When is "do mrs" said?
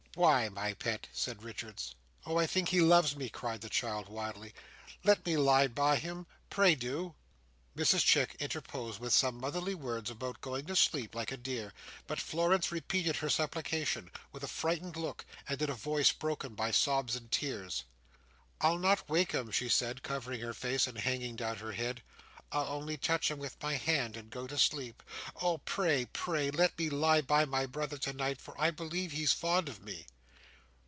6.75-8.03